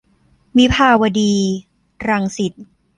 [0.57, 1.31] วิภาวดี-
[2.07, 2.53] รังสิต